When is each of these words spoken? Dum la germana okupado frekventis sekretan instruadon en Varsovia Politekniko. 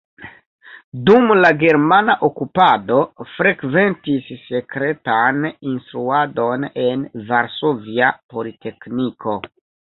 Dum 1.09 1.33
la 1.41 1.51
germana 1.63 2.15
okupado 2.27 2.97
frekventis 3.35 4.33
sekretan 4.47 5.47
instruadon 5.75 6.69
en 6.89 7.07
Varsovia 7.31 8.13
Politekniko. 8.35 9.41